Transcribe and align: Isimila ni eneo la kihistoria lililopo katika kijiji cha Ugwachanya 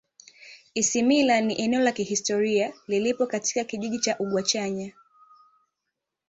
Isimila 0.75 1.41
ni 1.41 1.61
eneo 1.61 1.81
la 1.81 1.91
kihistoria 1.91 2.73
lililopo 2.87 3.27
katika 3.27 3.63
kijiji 3.63 3.99
cha 3.99 4.19
Ugwachanya 4.19 4.93